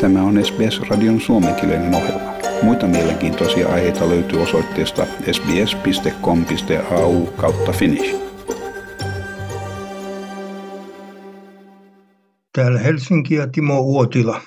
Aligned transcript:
Tämä 0.00 0.22
on 0.22 0.44
SBS-radion 0.44 1.20
suomenkielinen 1.20 1.94
ohjelma. 1.94 2.32
Muita 2.62 2.86
mielenkiintoisia 2.86 3.68
aiheita 3.68 4.08
löytyy 4.08 4.42
osoitteesta 4.42 5.06
sbs.com.au 5.32 7.26
kautta 7.26 7.72
finnish. 7.72 8.16
Täällä 12.52 12.78
Helsinki 12.78 13.34
ja 13.34 13.46
Timo 13.46 13.80
Uotila. 13.80 14.40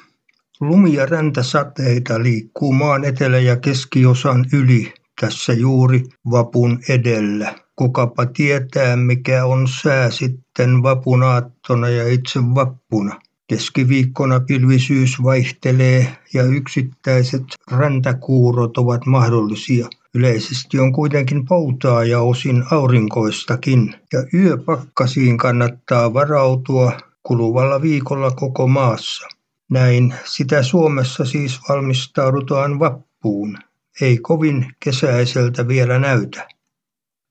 Lumi- 0.61 0.93
ja 0.93 1.05
räntäsateita 1.05 2.23
liikkuu 2.23 2.73
maan 2.73 3.03
etelä- 3.03 3.39
ja 3.39 3.55
keskiosan 3.55 4.45
yli 4.53 4.93
tässä 5.21 5.53
juuri 5.53 6.03
vapun 6.31 6.79
edellä. 6.89 7.53
Kukapa 7.75 8.25
tietää, 8.25 8.95
mikä 8.95 9.45
on 9.45 9.67
sää 9.83 10.11
sitten 10.11 10.83
vapunaattona 10.83 11.89
ja 11.89 12.07
itse 12.07 12.39
vappuna. 12.55 13.19
Keskiviikkona 13.53 14.39
pilvisyys 14.39 15.23
vaihtelee 15.23 16.17
ja 16.33 16.43
yksittäiset 16.43 17.43
räntäkuurot 17.71 18.77
ovat 18.77 19.05
mahdollisia. 19.05 19.87
Yleisesti 20.13 20.79
on 20.79 20.93
kuitenkin 20.93 21.45
poutaa 21.45 22.03
ja 22.03 22.21
osin 22.21 22.63
aurinkoistakin. 22.71 23.95
Ja 24.13 24.23
yöpakkasiin 24.33 25.37
kannattaa 25.37 26.13
varautua 26.13 26.97
kuluvalla 27.23 27.81
viikolla 27.81 28.31
koko 28.31 28.67
maassa. 28.67 29.27
Näin 29.71 30.13
sitä 30.25 30.63
Suomessa 30.63 31.25
siis 31.25 31.59
valmistaudutaan 31.69 32.79
vappuun. 32.79 33.57
Ei 34.01 34.17
kovin 34.17 34.75
kesäiseltä 34.79 35.67
vielä 35.67 35.99
näytä. 35.99 36.47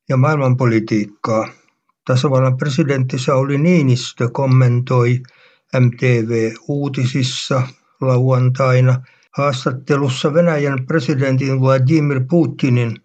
Ja 0.09 0.17
maailmanpolitiikkaa. 0.17 1.49
Tasavallan 2.07 2.57
presidentti 2.57 3.19
Sauli 3.19 3.59
Niinistö 3.59 4.29
kommentoi 4.33 5.21
MTV-uutisissa 5.81 7.63
lauantaina 8.01 9.03
haastattelussa 9.37 10.35
Venäjän 10.35 10.87
presidentin 10.87 11.61
Vladimir 11.61 12.21
Putinin 12.31 12.97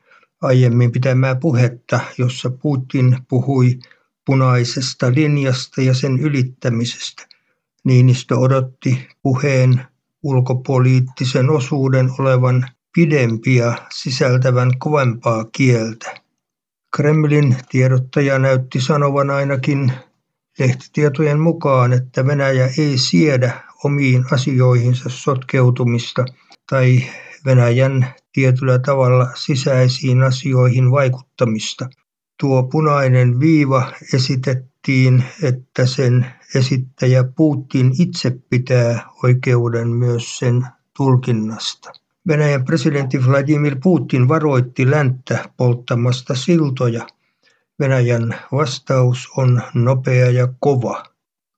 aiemmin 0.42 0.92
pitämää 0.92 1.36
puhetta, 1.36 2.00
jossa 2.18 2.50
Putin 2.50 3.18
puhui 3.30 3.80
punaisesta 4.26 5.12
linjasta 5.16 5.82
ja 5.82 5.94
sen 5.94 6.20
ylittämisestä. 6.20 7.28
Niinistö 7.84 8.38
odotti 8.38 9.08
puheen 9.22 9.82
ulkopoliittisen 10.24 11.50
osuuden 11.50 12.10
olevan 12.20 12.66
pidempi 12.96 13.56
ja 13.56 13.74
sisältävän 13.90 14.72
kovempaa 14.80 15.46
kieltä. 15.52 16.16
Kremlin 16.96 17.56
tiedottaja 17.70 18.40
näytti 18.40 18.82
sanovan 18.82 19.30
ainakin 19.30 19.92
lehtitietojen 20.60 21.40
mukaan, 21.40 21.94
että 21.94 22.26
Venäjä 22.26 22.70
ei 22.78 22.98
siedä 22.98 23.52
omiin 23.84 24.26
asioihinsa 24.32 25.10
sotkeutumista 25.10 26.26
tai 26.70 27.04
Venäjän 27.46 28.08
tietyllä 28.34 28.80
tavalla 28.80 29.28
sisäisiin 29.36 30.24
asioihin 30.24 30.92
vaikuttamista. 30.92 31.90
Tuo 32.40 32.64
punainen 32.64 33.40
viiva 33.40 33.92
esitettiin, 34.14 35.24
että 35.44 35.86
sen 35.86 36.26
esittäjä 36.56 37.24
Putin 37.24 37.92
itse 38.00 38.38
pitää 38.50 39.10
oikeuden 39.24 39.88
myös 39.88 40.40
sen 40.40 40.68
tulkinnasta. 40.98 41.92
Venäjän 42.28 42.66
presidentti 42.66 43.26
Vladimir 43.26 43.78
Putin 43.84 44.28
varoitti 44.28 44.92
länttä 44.92 45.50
polttamasta 45.58 46.36
siltoja 46.36 47.08
Venäjän 47.80 48.36
vastaus 48.52 49.30
on 49.38 49.62
nopea 49.74 50.30
ja 50.30 50.48
kova. 50.60 51.04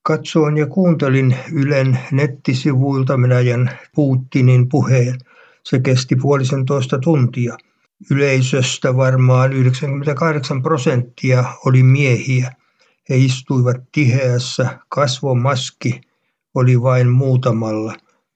Katsoin 0.01 0.57
ja 0.57 0.67
kuuntelin 0.67 1.35
Ylen 1.53 1.99
nettisivuilta 2.11 3.21
Venäjän 3.21 3.79
Putinin 3.95 4.69
puheen. 4.69 5.17
Se 5.63 5.79
kesti 5.79 6.15
puolisentoista 6.15 6.99
tuntia. 6.99 7.57
Yleisöstä 8.11 8.95
varmaan 8.95 9.53
98 9.53 10.63
prosenttia 10.63 11.43
oli 11.65 11.83
miehiä. 11.83 12.51
He 13.09 13.17
istuivat 13.17 13.77
tiheässä, 13.91 14.79
kasvomaski 14.89 16.01
oli 16.55 16.81
vain 16.81 17.09
muutamalla. 17.09 17.93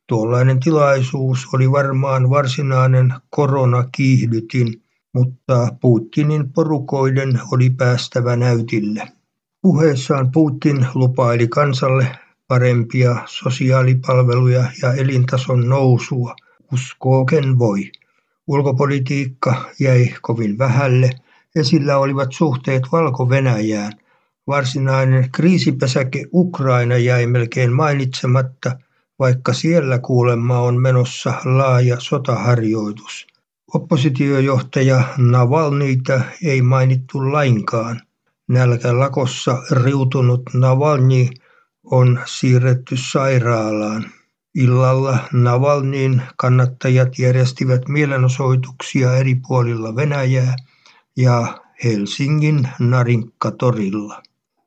Tuollainen 0.08 0.60
tilaisuus 0.60 1.48
oli 1.54 1.72
varmaan 1.72 2.30
varsinainen 2.30 3.14
koronakiihdytin 3.30 4.83
mutta 5.14 5.68
Putinin 5.82 6.54
porukoiden 6.54 7.40
oli 7.52 7.70
päästävä 7.70 8.36
näytille. 8.36 9.08
Puheessaan 9.62 10.32
Putin 10.32 10.88
lupaili 10.94 11.48
kansalle 11.48 12.08
parempia 12.48 13.16
sosiaalipalveluja 13.26 14.64
ja 14.82 14.94
elintason 14.94 15.70
nousua. 15.70 16.36
Uskoo 16.74 17.26
ken 17.26 17.60
voi. 17.60 17.92
Ulkopolitiikka 18.48 19.66
jäi 19.80 20.14
kovin 20.22 20.58
vähälle. 20.58 21.10
Esillä 21.56 21.98
olivat 21.98 22.32
suhteet 22.32 22.84
Valko-Venäjään. 22.92 23.94
Varsinainen 24.48 25.32
kriisipesäke 25.32 26.26
Ukraina 26.34 26.98
jäi 26.98 27.28
melkein 27.28 27.74
mainitsematta, 27.74 28.78
vaikka 29.20 29.54
siellä 29.54 30.00
kuulemma 30.00 30.60
on 30.60 30.82
menossa 30.82 31.34
laaja 31.46 32.00
sotaharjoitus. 32.00 33.33
Oppositiojohtaja 33.74 35.04
Navalnyitä 35.18 36.22
ei 36.44 36.62
mainittu 36.62 37.32
lainkaan. 37.32 38.02
Nälkälakossa 38.48 39.64
riutunut 39.72 40.42
Navalny 40.54 41.28
on 41.84 42.20
siirretty 42.26 42.96
sairaalaan. 43.12 44.06
Illalla 44.56 45.18
Navalnyin 45.32 46.22
kannattajat 46.38 47.20
järjestivät 47.20 47.88
mielenosoituksia 47.88 49.18
eri 49.18 49.36
puolilla 49.48 49.96
Venäjää 49.96 50.56
ja 51.18 51.62
Helsingin 51.84 52.70
Narinkkatorilla. 52.80 54.24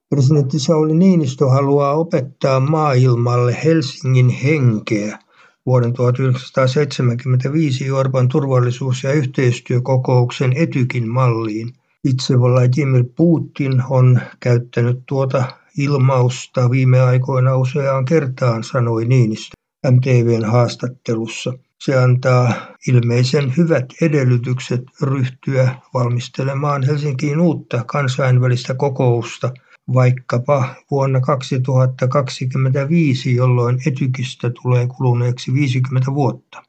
Presidentti 0.08 0.58
Sauli 0.58 0.94
Niinistö 0.94 1.46
haluaa 1.46 1.94
opettaa 1.94 2.60
maailmalle 2.60 3.56
Helsingin 3.64 4.28
henkeä– 4.28 5.18
vuoden 5.66 5.92
1975 5.92 7.90
Orban 7.90 8.28
turvallisuus- 8.28 9.04
ja 9.04 9.12
yhteistyökokouksen 9.12 10.52
Etykin 10.56 11.08
malliin. 11.08 11.72
Itse 12.04 12.40
Vladimir 12.40 13.04
Putin 13.16 13.82
on 13.90 14.20
käyttänyt 14.40 14.98
tuota 15.06 15.44
ilmausta 15.78 16.70
viime 16.70 17.00
aikoina 17.00 17.56
useaan 17.56 18.04
kertaan, 18.04 18.64
sanoi 18.64 19.04
Niinistö 19.04 19.54
MTVn 19.90 20.44
haastattelussa. 20.44 21.52
Se 21.80 21.96
antaa 21.98 22.52
ilmeisen 22.88 23.56
hyvät 23.56 23.84
edellytykset 24.02 24.82
ryhtyä 25.02 25.74
valmistelemaan 25.94 26.82
Helsinkiin 26.82 27.40
uutta 27.40 27.84
kansainvälistä 27.84 28.74
kokousta– 28.74 29.52
vaikkapa 29.94 30.74
vuonna 30.90 31.20
2025, 31.20 33.34
jolloin 33.34 33.78
Etykistä 33.86 34.50
tulee 34.62 34.86
kuluneeksi 34.86 35.54
50 35.54 36.14
vuotta. 36.14 36.62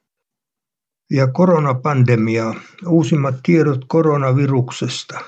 Ja 1.12 1.28
koronapandemia. 1.28 2.54
Uusimmat 2.88 3.36
tiedot 3.44 3.86
koronaviruksesta. 3.88 5.20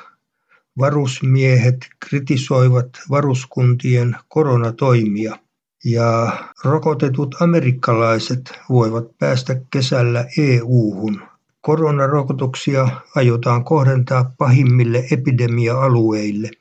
Varusmiehet 0.80 1.78
kritisoivat 2.00 2.90
varuskuntien 3.10 4.16
koronatoimia 4.28 5.40
ja 5.86 6.38
rokotetut 6.64 7.36
amerikkalaiset 7.42 8.54
voivat 8.70 9.18
päästä 9.18 9.62
kesällä 9.72 10.26
EU-hun. 10.38 11.22
Koronarokotuksia 11.62 12.90
aiotaan 13.16 13.64
kohdentaa 13.64 14.32
pahimmille 14.38 15.08
epidemia-alueille– 15.12 16.50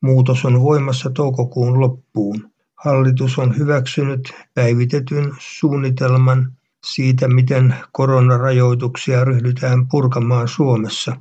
Muutos 0.00 0.44
on 0.44 0.62
voimassa 0.62 1.10
toukokuun 1.10 1.80
loppuun. 1.80 2.50
Hallitus 2.74 3.38
on 3.38 3.58
hyväksynyt 3.58 4.34
päivitetyn 4.54 5.32
suunnitelman 5.38 6.52
siitä, 6.86 7.28
miten 7.28 7.74
koronarajoituksia 7.92 9.24
ryhdytään 9.24 9.88
purkamaan 9.88 10.48
Suomessa. 10.48 11.16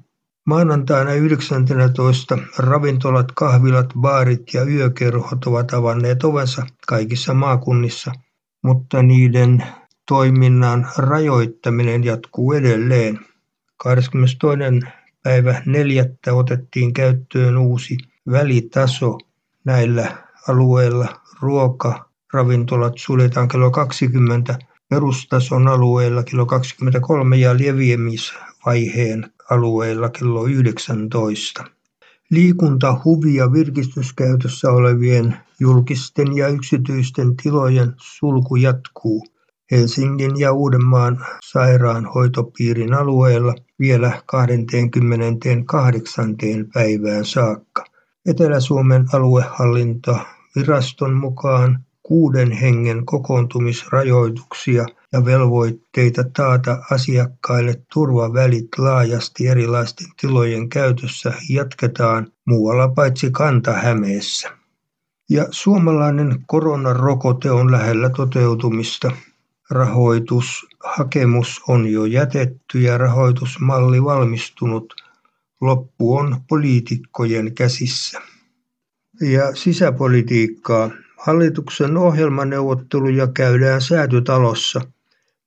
Maanantaina 0.45 1.13
19. 1.13 2.37
ravintolat, 2.57 3.31
kahvilat, 3.31 3.93
baarit 3.99 4.53
ja 4.53 4.63
yökerhot 4.63 5.45
ovat 5.45 5.73
avanneet 5.73 6.23
ovensa 6.23 6.65
kaikissa 6.87 7.33
maakunnissa, 7.33 8.11
mutta 8.63 9.03
niiden 9.03 9.63
toiminnan 10.07 10.87
rajoittaminen 10.97 12.03
jatkuu 12.03 12.53
edelleen. 12.53 13.19
22. 13.77 14.59
päivä 15.23 15.61
4. 15.65 16.05
otettiin 16.31 16.93
käyttöön 16.93 17.57
uusi 17.57 17.97
välitaso 18.31 19.17
näillä 19.65 20.17
alueilla. 20.47 21.21
Ruoka, 21.41 22.09
ravintolat 22.33 22.93
suljetaan 22.97 23.47
kello 23.47 23.71
20, 23.71 24.59
perustason 24.89 25.67
alueilla 25.67 26.23
kello 26.23 26.45
23 26.45 27.37
ja 27.37 27.53
leviämisvaiheen 27.53 29.31
alueilla 29.49 30.09
kello 30.09 30.45
19. 30.45 31.63
Liikunta, 32.29 33.01
huvi- 33.05 33.35
ja 33.35 33.51
virkistyskäytössä 33.51 34.71
olevien 34.71 35.37
julkisten 35.59 36.37
ja 36.37 36.47
yksityisten 36.47 37.35
tilojen 37.35 37.93
sulku 37.97 38.55
jatkuu. 38.55 39.27
Helsingin 39.71 40.39
ja 40.39 40.53
Uudenmaan 40.53 41.25
sairaanhoitopiirin 41.43 42.93
alueella 42.93 43.55
vielä 43.79 44.21
28. 44.25 46.35
päivään 46.73 47.25
saakka. 47.25 47.96
Etelä-Suomen 48.27 49.05
aluehallintoviraston 49.13 51.13
mukaan 51.13 51.79
kuuden 52.03 52.51
hengen 52.51 53.05
kokoontumisrajoituksia 53.05 54.85
ja 55.13 55.25
velvoitteita 55.25 56.23
taata 56.35 56.77
asiakkaille 56.91 57.81
turvavälit 57.93 58.67
laajasti 58.77 59.47
erilaisten 59.47 60.07
tilojen 60.21 60.69
käytössä 60.69 61.33
jatketaan 61.49 62.27
muualla 62.45 62.87
paitsi 62.87 63.31
Kanta-Hämeessä. 63.31 64.49
Ja 65.29 65.45
suomalainen 65.51 66.43
koronarokote 66.47 67.51
on 67.51 67.71
lähellä 67.71 68.09
toteutumista. 68.09 69.11
Rahoitushakemus 69.69 71.61
on 71.67 71.87
jo 71.87 72.05
jätetty 72.05 72.79
ja 72.79 72.97
rahoitusmalli 72.97 74.03
valmistunut. 74.03 75.06
Loppu 75.61 76.15
on 76.15 76.41
poliitikkojen 76.49 77.55
käsissä. 77.55 78.21
Ja 79.21 79.55
sisäpolitiikkaa. 79.55 80.91
Hallituksen 81.17 81.97
ohjelmaneuvotteluja 81.97 83.27
käydään 83.27 83.81
säätytalossa. 83.81 84.81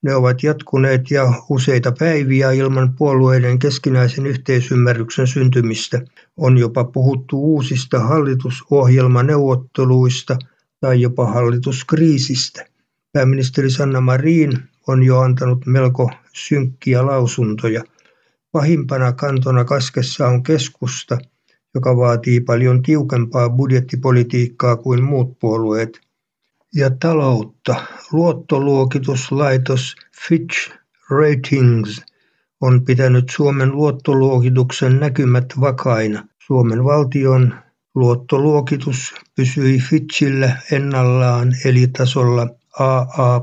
Ne 0.02 0.14
ovat 0.14 0.42
jatkuneet 0.42 1.10
ja 1.10 1.32
useita 1.48 1.92
päiviä 1.98 2.52
ilman 2.52 2.94
puolueiden 2.98 3.58
keskinäisen 3.58 4.26
yhteisymmärryksen 4.26 5.26
syntymistä. 5.26 6.00
On 6.36 6.58
jopa 6.58 6.84
puhuttu 6.84 7.38
uusista 7.38 8.00
hallitusohjelmaneuvotteluista 8.00 10.38
tai 10.80 11.00
jopa 11.00 11.26
hallituskriisistä. 11.26 12.66
Pääministeri 13.12 13.70
Sanna 13.70 14.00
Marin 14.00 14.58
on 14.86 15.02
jo 15.02 15.20
antanut 15.20 15.66
melko 15.66 16.10
synkkiä 16.32 17.06
lausuntoja. 17.06 17.82
Pahimpana 18.52 19.12
kantona 19.12 19.64
kaskessa 19.64 20.28
on 20.28 20.42
keskusta, 20.42 21.18
joka 21.74 21.96
vaatii 21.96 22.40
paljon 22.40 22.82
tiukempaa 22.82 23.50
budjettipolitiikkaa 23.50 24.76
kuin 24.76 25.04
muut 25.04 25.38
puolueet. 25.38 26.00
Ja 26.74 26.90
taloutta. 27.00 27.74
Luottoluokituslaitos 28.12 29.96
Fitch 30.28 30.70
Ratings 31.10 32.02
on 32.60 32.84
pitänyt 32.84 33.30
Suomen 33.30 33.72
luottoluokituksen 33.72 35.00
näkymät 35.00 35.44
vakaina. 35.60 36.26
Suomen 36.46 36.84
valtion 36.84 37.54
luottoluokitus 37.94 39.14
pysyi 39.36 39.78
Fitchillä 39.78 40.56
ennallaan 40.72 41.52
eli 41.64 41.86
tasolla 41.86 42.46
AA+. 42.78 43.40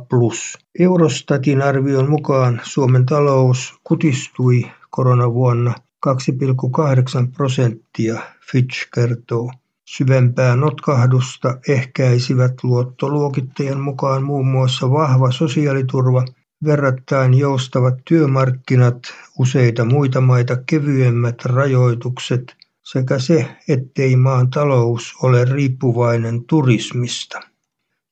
Eurostatin 0.80 1.62
arvion 1.62 2.09
mukaan 2.09 2.62
Suomen 2.63 3.06
talous 3.06 3.74
kutistui 3.83 4.71
koronavuonna 4.89 5.74
2,8 6.07 7.31
prosenttia, 7.38 8.22
Fitch 8.51 8.88
kertoo. 8.95 9.51
Syvempää 9.86 10.56
notkahdusta 10.56 11.57
ehkäisivät 11.68 12.54
luottoluokittajan 12.63 13.80
mukaan 13.80 14.24
muun 14.24 14.48
muassa 14.48 14.92
vahva 14.92 15.31
sosiaaliturva, 15.31 16.25
verrattain 16.63 17.34
joustavat 17.34 17.94
työmarkkinat, 18.06 19.00
useita 19.39 19.86
muita 19.86 20.22
maita 20.22 20.57
kevyemmät 20.66 21.45
rajoitukset 21.45 22.56
sekä 22.83 23.19
se, 23.19 23.57
ettei 23.68 24.16
maan 24.16 24.50
talous 24.50 25.13
ole 25.24 25.45
riippuvainen 25.45 26.45
turismista. 26.45 27.40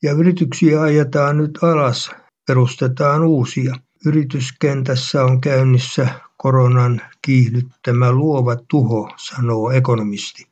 Ja 0.03 0.11
yrityksiä 0.11 0.81
ajetaan 0.81 1.37
nyt 1.37 1.63
alas, 1.63 2.11
perustetaan 2.47 3.23
uusia. 3.23 3.75
Yrityskentässä 4.05 5.23
on 5.23 5.41
käynnissä 5.41 6.07
koronan 6.37 7.01
kiihdyttämä 7.21 8.11
luova 8.11 8.55
tuho, 8.67 9.09
sanoo 9.17 9.71
ekonomisti. 9.71 10.47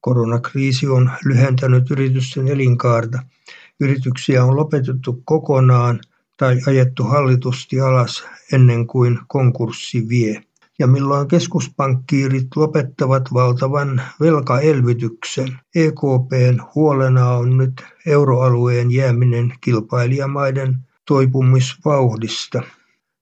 Koronakriisi 0.00 0.88
on 0.88 1.10
lyhentänyt 1.24 1.90
yritysten 1.90 2.48
elinkaarta. 2.48 3.22
Yrityksiä 3.80 4.44
on 4.44 4.56
lopetettu 4.56 5.22
kokonaan 5.24 6.00
tai 6.36 6.60
ajettu 6.66 7.04
hallitusti 7.04 7.80
alas 7.80 8.24
ennen 8.52 8.86
kuin 8.86 9.18
konkurssi 9.28 10.08
vie. 10.08 10.42
Ja 10.78 10.86
milloin 10.86 11.28
keskuspankkiirit 11.28 12.46
lopettavat 12.56 13.34
valtavan 13.34 14.02
velkaelvytyksen. 14.20 15.58
EKPn 15.74 16.60
huolena 16.74 17.30
on 17.30 17.56
nyt 17.56 17.84
euroalueen 18.06 18.90
jääminen 18.90 19.54
kilpailijamaiden 19.60 20.78
toipumisvauhdista. 21.04 22.62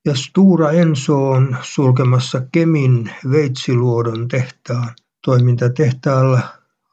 Ja 0.05 0.15
Stura 0.15 0.71
Enso 0.71 1.31
on 1.31 1.57
sulkemassa 1.63 2.43
Kemin 2.53 3.11
Veitsiluodon 3.31 4.29
tehtaan. 4.29 4.89
Toiminta 5.25 5.71
tehtaalla 5.71 6.41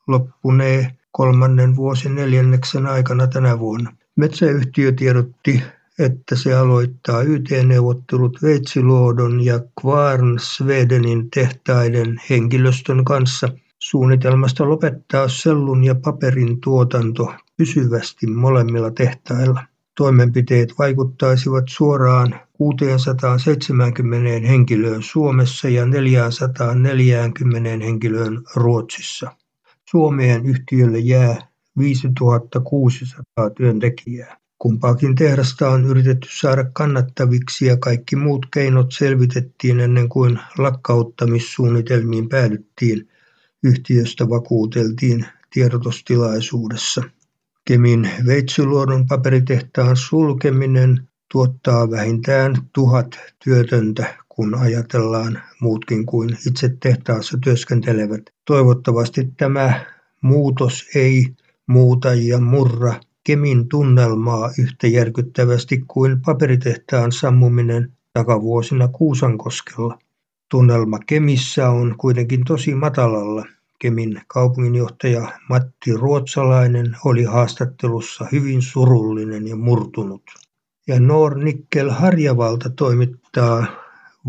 loppunee 0.08 0.98
kolmannen 1.12 1.76
vuosineljänneksen 1.76 2.86
aikana 2.86 3.28
tänä 3.28 3.60
vuonna. 3.60 3.94
Metsäyhtiö 4.16 4.92
tiedotti, 4.92 5.64
että 6.00 6.36
se 6.36 6.54
aloittaa 6.54 7.22
YT-neuvottelut 7.22 8.42
Veitsiluodon 8.42 9.46
ja 9.46 9.60
Kvarnsvedenin 9.82 11.32
tehtaiden 11.32 12.22
henkilöstön 12.30 13.06
kanssa 13.06 13.50
suunnitelmasta 13.80 14.70
lopettaa 14.70 15.28
sellun 15.28 15.84
ja 15.84 15.96
paperin 15.96 16.62
tuotanto 16.62 17.34
pysyvästi 17.58 18.28
molemmilla 18.28 18.92
tehtailla. 18.92 19.64
Toimenpiteet 19.98 20.74
vaikuttaisivat 20.80 21.64
suoraan 21.68 22.40
670 22.58 24.48
henkilöön 24.48 25.04
Suomessa 25.04 25.70
ja 25.70 25.86
440 25.86 27.86
henkilöön 27.86 28.44
Ruotsissa. 28.56 29.32
Suomeen 29.90 30.46
yhtiölle 30.46 31.00
jää 31.00 31.48
5600 31.78 33.50
työntekijää. 33.58 34.38
Kumpaakin 34.60 35.16
tehdasta 35.16 35.70
on 35.70 35.86
yritetty 35.86 36.28
saada 36.32 36.64
kannattaviksi 36.74 37.66
ja 37.66 37.78
kaikki 37.78 38.16
muut 38.16 38.46
keinot 38.54 38.92
selvitettiin 38.92 39.80
ennen 39.80 40.10
kuin 40.10 40.40
lakkauttamissuunnitelmiin 40.58 42.30
päädyttiin, 42.30 43.10
yhtiöstä 43.64 44.30
vakuuteltiin 44.30 45.26
tiedotustilaisuudessa. 45.54 47.02
Kemin 47.66 48.10
Veitsiluodon 48.26 49.08
paperitehtaan 49.08 49.96
sulkeminen 49.96 51.08
tuottaa 51.32 51.92
vähintään 51.92 52.56
tuhat 52.74 53.08
työtöntä, 53.44 54.16
kun 54.30 54.56
ajatellaan 54.56 55.42
muutkin 55.62 56.06
kuin 56.06 56.38
itse 56.48 56.78
tehtaassa 56.80 57.38
työskentelevät. 57.44 58.22
Toivottavasti 58.46 59.34
tämä 59.38 59.86
muutos 60.22 60.86
ei 60.96 61.28
muuta 61.68 62.14
ja 62.14 62.40
murra 62.40 62.94
Kemin 63.24 63.70
tunnelmaa 63.70 64.52
yhtä 64.60 64.88
järkyttävästi 64.88 65.84
kuin 65.88 66.22
paperitehtaan 66.22 67.12
sammuminen 67.12 67.92
takavuosina 68.14 68.88
Kuusankoskella. 68.88 70.00
Tunnelma 70.50 71.00
Kemissä 71.00 71.70
on 71.70 71.96
kuitenkin 71.98 72.44
tosi 72.48 72.76
matalalla. 72.76 73.46
Kemin 73.80 74.22
kaupunginjohtaja 74.28 75.40
Matti 75.50 75.94
Ruotsalainen 75.94 76.96
oli 77.06 77.24
haastattelussa 77.24 78.26
hyvin 78.32 78.62
surullinen 78.62 79.48
ja 79.48 79.56
murtunut. 79.56 80.47
Ja 80.88 81.00
Nornickel 81.00 81.90
Harjavalta 81.90 82.70
toimittaa 82.70 83.66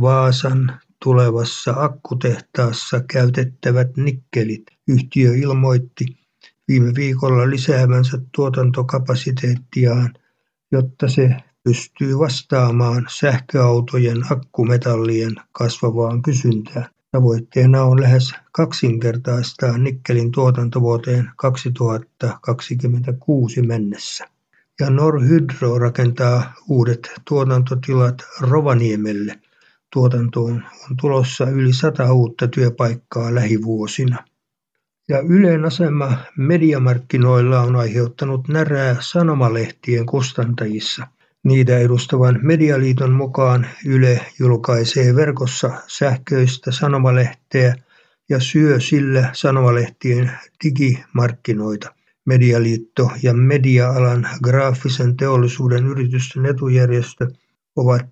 Vaasan 0.00 0.81
tulevassa 1.05 1.75
akkutehtaassa 1.77 3.00
käytettävät 3.00 3.97
nikkelit. 3.97 4.67
Yhtiö 4.88 5.35
ilmoitti 5.35 6.05
viime 6.69 6.95
viikolla 6.95 7.50
lisäävänsä 7.50 8.19
tuotantokapasiteettiaan, 8.35 10.15
jotta 10.73 11.09
se 11.09 11.37
pystyy 11.65 12.19
vastaamaan 12.19 13.07
sähköautojen 13.11 14.33
akkumetallien 14.33 15.37
kasvavaan 15.53 16.23
kysyntään. 16.23 16.87
Tavoitteena 17.12 17.83
on 17.83 18.00
lähes 18.00 18.33
kaksinkertaistaa 18.53 19.79
nikkelin 19.79 20.33
tuotanto 20.33 20.81
vuoteen 20.81 21.31
2026 21.37 23.62
mennessä. 23.62 24.38
Ja 24.80 24.90
Norhydro 24.90 25.78
rakentaa 25.78 26.54
uudet 26.68 27.12
tuotantotilat 27.28 28.23
Rovaniemelle. 28.40 29.38
Tuotantoon 29.92 30.54
on 30.54 30.97
tulossa 31.00 31.50
yli 31.50 31.73
sata 31.73 32.12
uutta 32.12 32.49
työpaikkaa 32.49 33.35
lähivuosina. 33.35 34.25
Ja 35.08 35.18
Ylen 35.18 35.64
asema 35.64 36.18
mediamarkkinoilla 36.37 37.61
on 37.61 37.76
aiheuttanut 37.76 38.49
närää 38.49 38.97
sanomalehtien 39.00 40.06
kustantajissa– 40.06 41.06
Niitä 41.44 41.78
edustavan 41.78 42.38
Medialiiton 42.42 43.12
mukaan 43.12 43.66
Yle 43.87 44.20
julkaisee 44.38 45.14
verkossa 45.16 45.70
sähköistä 45.87 46.73
sanomalehteä 46.73 47.75
ja 48.28 48.40
syö 48.40 48.80
sillä 48.80 49.30
sanomalehtien 49.32 50.32
digimarkkinoita. 50.64 51.94
Medialiitto 52.28 53.11
ja 53.23 53.35
media-alan 53.35 54.28
graafisen 54.42 55.16
teollisuuden 55.16 55.87
yritysten 55.87 56.47
etujärjestö 56.47 57.28
ovat 57.76 58.08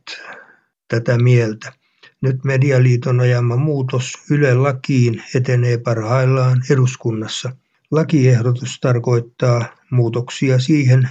tätä 0.89 1.19
mieltä. 1.19 1.73
Nyt 2.21 2.45
Medialiiton 2.45 3.21
ajama 3.21 3.57
muutos 3.57 4.13
Yle-lakiin 4.31 5.23
etenee 5.35 5.79
parhaillaan 5.79 6.63
eduskunnassa. 6.71 7.53
Lakiehdotus 7.91 8.81
tarkoittaa 8.81 9.65
muutoksia 9.91 10.59
siihen, 10.59 11.09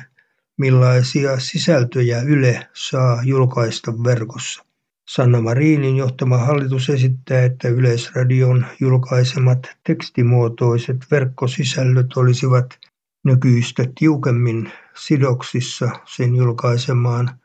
millaisia 0.57 1.39
sisältöjä 1.39 2.21
Yle 2.21 2.67
saa 2.73 3.23
julkaista 3.23 4.03
verkossa. 4.03 4.65
Sanna 5.09 5.41
Marinin 5.41 5.97
johtama 5.97 6.37
hallitus 6.37 6.89
esittää, 6.89 7.43
että 7.43 7.67
Yleisradion 7.67 8.65
julkaisemat 8.79 9.59
tekstimuotoiset 9.87 10.97
verkkosisällöt 11.11 12.17
olisivat 12.17 12.65
nykyistä 13.25 13.85
tiukemmin 13.99 14.71
sidoksissa 14.97 15.89
sen 16.05 16.35
julkaisemaan 16.35 17.39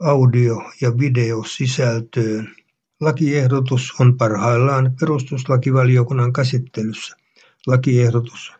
audio- 0.00 0.70
ja 0.80 0.98
videosisältöön. 0.98 2.54
Lakiehdotus 3.00 3.94
on 4.00 4.16
parhaillaan 4.16 4.92
perustuslakivaliokunnan 5.00 6.32
käsittelyssä. 6.32 7.16
Lakiehdotus 7.66 8.52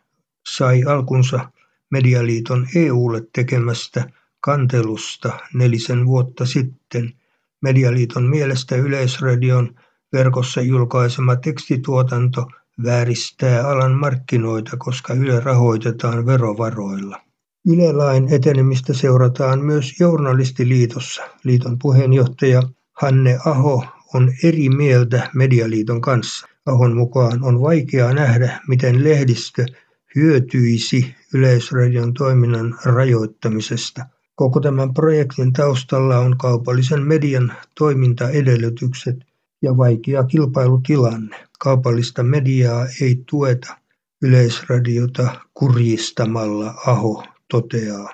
sai 0.49 0.85
alkunsa 0.85 1.50
Medialiiton 1.90 2.66
EUlle 2.75 3.23
tekemästä 3.33 4.11
kantelusta 4.40 5.38
nelisen 5.54 6.07
vuotta 6.07 6.47
sitten. 6.47 7.12
Medialiiton 7.61 8.25
mielestä 8.25 8.76
Yleisradion 8.76 9.75
verkossa 10.12 10.61
julkaisema 10.61 11.37
tekstituotanto 11.37 12.47
vääristää 12.85 13.69
alan 13.69 13.93
markkinoita, 13.93 14.76
koska 14.76 15.14
Yle 15.14 15.40
rahoitetaan 15.40 16.26
verovaroilla. 16.26 17.21
Yle-lain 17.66 18.28
etenemistä 18.35 18.95
seurataan 18.95 19.61
myös 19.61 20.00
Journalistiliitossa. 20.00 21.23
Liiton 21.45 21.78
puheenjohtaja 21.78 22.62
Hanne 22.93 23.38
Aho 23.45 23.85
on 24.14 24.33
eri 24.43 24.69
mieltä 24.69 25.31
Medialiiton 25.35 26.00
kanssa. 26.00 26.47
Ahon 26.66 26.97
mukaan 26.97 27.45
on 27.45 27.61
vaikea 27.61 28.12
nähdä, 28.12 28.61
miten 28.69 29.04
lehdistö 29.04 29.66
hyötyisi 30.14 31.14
Yleisradion 31.35 32.14
toiminnan 32.14 32.78
rajoittamisesta. 32.85 34.07
Koko 34.35 34.61
tämän 34.61 34.95
projektin 34.95 35.52
taustalla 35.52 36.19
on 36.19 36.38
kaupallisen 36.38 37.02
median 37.02 37.52
toimintaedellytykset 37.78 39.16
ja 39.62 39.76
vaikea 39.76 40.25
kilpailutilanne. 40.25 41.37
Kaupallista 41.64 42.23
mediaa 42.23 42.87
ei 43.00 43.23
tueta 43.30 43.76
Yleisradiota 44.23 45.40
kurjistamalla, 45.54 46.75
Aho 46.87 47.25
toteaa. 47.50 48.11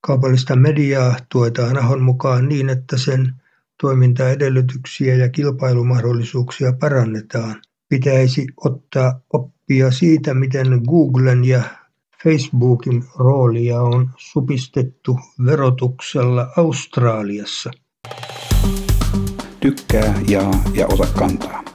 Kaupallista 0.00 0.56
mediaa 0.56 1.16
tuetaan 1.28 1.78
Ahon 1.78 2.02
mukaan 2.02 2.48
niin, 2.48 2.68
että 2.68 2.98
sen 2.98 3.32
toimintaedellytyksiä 3.80 5.14
ja 5.14 5.28
kilpailumahdollisuuksia 5.28 6.72
parannetaan. 6.72 7.62
Pitäisi 7.88 8.46
ottaa 8.64 9.20
oppia 9.32 9.90
siitä, 9.90 10.34
miten 10.34 10.80
Googlen 10.88 11.44
ja 11.44 11.62
Facebookin 12.24 13.04
roolia 13.18 13.80
on 13.80 14.10
supistettu 14.16 15.18
verotuksella 15.46 16.52
Australiassa. 16.56 17.70
Tykkää, 19.60 20.20
jaa 20.28 20.62
ja 20.74 20.86
ota 20.86 21.06
kantaa. 21.06 21.63